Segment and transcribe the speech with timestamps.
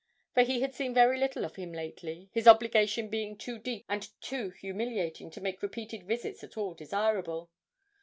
[0.33, 4.09] For he had seen very little of him lately, his obligation being too deep and
[4.19, 7.51] too humiliating to make repeated visits at all desirable.